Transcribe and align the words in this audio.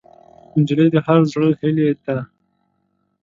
نجلۍ 0.59 0.87
د 0.93 0.97
هر 1.05 1.21
زړه 1.31 1.47
هیلې 1.59 1.87
ده. 2.05 2.17